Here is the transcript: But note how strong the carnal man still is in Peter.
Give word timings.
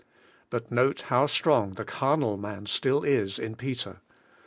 But 0.49 0.71
note 0.71 1.01
how 1.09 1.27
strong 1.27 1.73
the 1.73 1.85
carnal 1.85 2.35
man 2.35 2.65
still 2.65 3.03
is 3.03 3.37
in 3.37 3.55
Peter. 3.55 4.01